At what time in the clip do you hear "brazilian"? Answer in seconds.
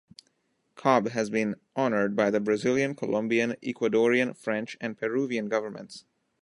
2.39-2.95